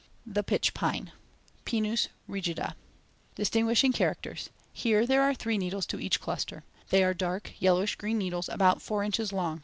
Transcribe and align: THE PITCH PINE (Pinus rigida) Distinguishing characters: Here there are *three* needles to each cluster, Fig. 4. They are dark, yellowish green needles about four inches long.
THE 0.25 0.41
PITCH 0.41 0.73
PINE 0.73 1.11
(Pinus 1.63 2.07
rigida) 2.27 2.73
Distinguishing 3.35 3.93
characters: 3.93 4.49
Here 4.73 5.05
there 5.05 5.21
are 5.21 5.35
*three* 5.35 5.59
needles 5.59 5.85
to 5.85 5.99
each 5.99 6.19
cluster, 6.19 6.63
Fig. 6.73 6.85
4. 6.87 6.87
They 6.89 7.03
are 7.03 7.13
dark, 7.13 7.53
yellowish 7.59 7.95
green 7.97 8.17
needles 8.17 8.49
about 8.49 8.81
four 8.81 9.03
inches 9.03 9.31
long. 9.31 9.59